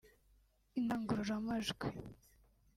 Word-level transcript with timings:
indangururamajwi 0.79 1.87